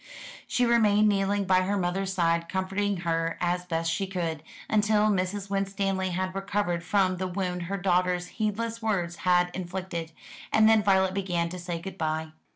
She 0.47 0.65
remained 0.65 1.07
kneeling 1.07 1.45
by 1.45 1.61
her 1.61 1.77
mother's 1.77 2.11
side 2.11 2.49
comforting 2.49 2.97
her 3.05 3.37
as 3.39 3.67
best 3.67 3.91
she 3.91 4.07
could, 4.07 4.41
until 4.67 5.11
Mrs. 5.11 5.47
Winstanley 5.47 6.09
had 6.09 6.33
recovered 6.33 6.83
from 6.83 7.17
the 7.17 7.27
wound 7.27 7.65
her 7.69 7.77
daughter's 7.77 8.25
heedless 8.39 8.81
words 8.81 9.17
had 9.17 9.51
inflicted, 9.53 10.11
and 10.51 10.67
then 10.67 10.81
Violet 10.81 11.13
began 11.13 11.49
to 11.49 11.59
say 11.59 11.79
good 11.79 11.99
bye. 11.99 12.29